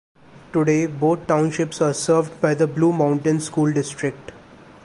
[0.51, 4.31] Today both townships are served by the Blue Mountain School District.